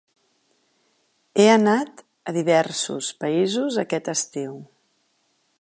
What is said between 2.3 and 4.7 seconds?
a diversos països aquest estiu.